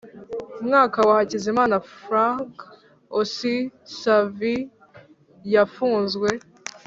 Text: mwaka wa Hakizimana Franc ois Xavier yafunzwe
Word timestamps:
mwaka 0.65 0.97
wa 1.07 1.13
Hakizimana 1.19 1.75
Franc 1.97 2.55
ois 3.19 3.39
Xavier 3.99 4.69
yafunzwe 5.53 6.29